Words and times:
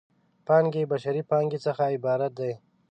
پانګې 0.47 0.83
بشري 0.91 1.21
پانګې 1.29 1.59
څخه 1.65 1.83
عبارت 1.95 2.31
دی. 2.39 2.53